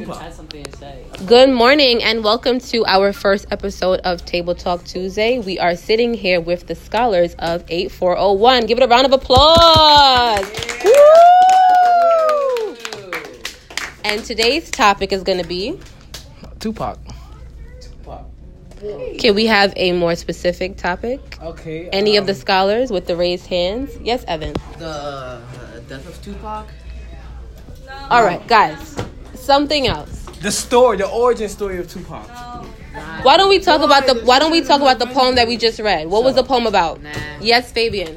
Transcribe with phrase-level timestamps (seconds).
[0.00, 0.20] Tupac.
[0.20, 1.06] had something to say.
[1.24, 5.38] Good morning and welcome to our first episode of Table Talk Tuesday.
[5.38, 8.66] We are sitting here with the scholars of 8401.
[8.66, 10.44] Give it a round of applause.
[10.84, 12.76] Woo!
[14.04, 15.80] And today's topic is going to be
[16.58, 16.98] Tupac.
[17.80, 18.26] Tupac.
[19.18, 21.38] Can we have a more specific topic?
[21.40, 21.88] Okay.
[21.88, 23.96] Any of um, the scholars with the raised hands?
[24.02, 24.52] Yes, Evan.
[24.78, 25.40] The uh,
[25.88, 26.66] death of Tupac.
[28.10, 29.05] All right, guys.
[29.46, 30.24] Something else.
[30.42, 32.28] the story, the origin story of Tupac.
[33.22, 35.56] Why don't we talk about the Why don't we talk about the poem that we
[35.56, 36.08] just read?
[36.08, 37.00] What was the poem about?
[37.00, 37.12] Nah.
[37.40, 38.16] Yes, Fabian.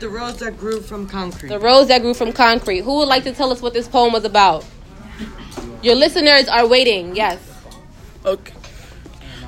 [0.00, 1.48] The rose that grew from concrete.
[1.48, 2.80] The rose that grew from concrete.
[2.80, 4.66] Who would like to tell us what this poem was about?
[5.82, 7.16] Your listeners are waiting.
[7.16, 7.38] Yes.
[8.26, 8.52] Okay.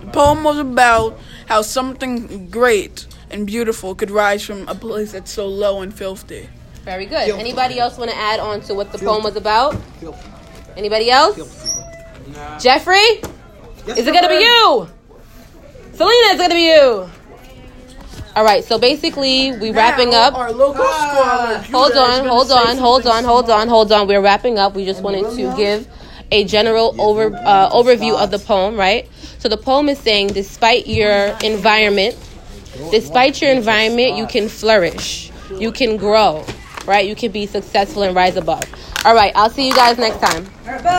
[0.01, 5.31] The poem was about how something great and beautiful could rise from a place that's
[5.31, 6.49] so low and filthy.
[6.87, 7.31] Very good.
[7.31, 9.77] Anybody else want to add on to what the poem was about?
[10.77, 11.37] Anybody else?
[12.63, 13.01] Jeffrey?
[13.89, 14.89] Is it gonna be you?
[15.95, 17.11] Selena, it's gonna be you.
[18.37, 18.63] All right.
[18.63, 20.35] So basically, we wrapping Now, up.
[20.35, 21.59] Our local scholar.
[21.73, 24.07] Hold on, hold on, hold on, hold on, hold on.
[24.07, 24.77] We're wrapping up.
[24.77, 25.89] We just wanted to give
[26.31, 29.09] a general over uh, overview of the poem, right?
[29.39, 32.17] So the poem is saying, despite your environment,
[32.93, 36.45] despite your environment, you can flourish, you can grow,
[36.87, 37.07] right?
[37.07, 38.65] You can be successful and rise above.
[39.05, 40.47] All right, I'll see you guys next time.